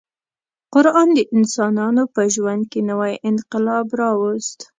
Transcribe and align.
قران 0.73 1.07
د 1.17 1.19
انسانانو 1.35 2.03
په 2.13 2.21
ژوند 2.35 2.63
کې 2.71 2.79
نوی 2.89 3.13
انقلاب 3.29 3.87
راوست. 3.99 4.59